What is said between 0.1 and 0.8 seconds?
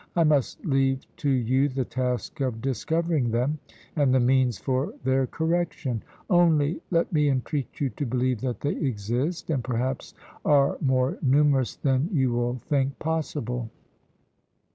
I must